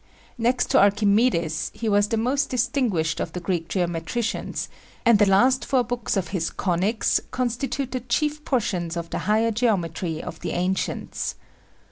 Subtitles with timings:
[0.39, 4.67] Next to Archimedes, he was the most distinguished of the Greek geometricians;
[5.05, 9.51] and the last four books of his conics constitute the chief portions of the higher
[9.51, 11.35] geometry of the ancients.